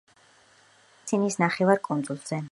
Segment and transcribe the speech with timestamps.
[0.13, 2.39] მოქცეულია სინის ნახევარკუნძულზე.